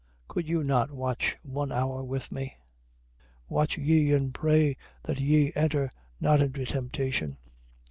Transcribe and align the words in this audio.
Could 0.27 0.49
you 0.49 0.63
not 0.63 0.89
watch 0.89 1.37
one 1.43 1.71
hour 1.71 2.03
with 2.03 2.31
me? 2.31 2.57
26:41. 3.49 3.49
Watch 3.49 3.77
ye: 3.77 4.13
and 4.13 4.33
pray 4.33 4.75
that 5.03 5.19
ye 5.19 5.51
enter 5.55 5.91
not 6.19 6.41
into 6.41 6.65
temptation. 6.65 7.37